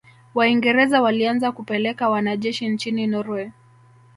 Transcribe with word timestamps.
Waingerza 0.33 1.01
walianza 1.01 1.51
kupeleka 1.51 2.09
wanajeshi 2.09 2.67
nchini 2.69 3.07
Norway 3.07 3.51